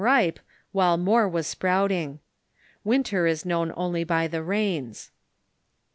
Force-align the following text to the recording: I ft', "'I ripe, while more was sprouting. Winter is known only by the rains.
I 0.01 0.03
ft', 0.03 0.05
"'I 0.05 0.09
ripe, 0.15 0.39
while 0.71 0.97
more 0.97 1.29
was 1.29 1.45
sprouting. 1.45 2.21
Winter 2.83 3.27
is 3.27 3.45
known 3.45 3.71
only 3.77 4.03
by 4.03 4.27
the 4.27 4.41
rains. 4.41 5.11